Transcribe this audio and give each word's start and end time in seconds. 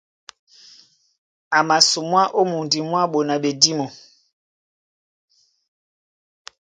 A 1.57 1.59
masumwá 1.67 2.21
ó 2.39 2.41
mundi 2.51 2.79
mwá 2.89 3.01
ɓona 3.13 3.35
ɓedímo. 3.43 3.85